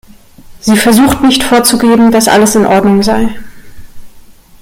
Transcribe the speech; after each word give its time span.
Sie 0.59 0.77
versucht 0.77 1.21
nicht 1.21 1.43
vorzugeben, 1.43 2.09
dass 2.11 2.27
alles 2.27 2.55
in 2.55 2.65
Ordnung 2.65 3.03
sei. 3.03 3.37